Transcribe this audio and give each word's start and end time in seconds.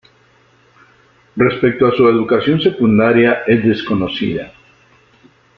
Respecto 1.35 1.85
a 1.85 1.95
su 1.95 2.09
educación 2.09 2.59
secundaria 2.59 3.43
es 3.45 3.63
desconocida. 3.63 4.51